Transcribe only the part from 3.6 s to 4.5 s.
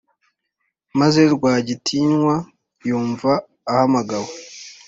ahamagawe